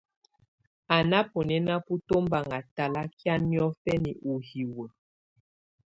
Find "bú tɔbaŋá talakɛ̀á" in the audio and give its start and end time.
1.85-3.35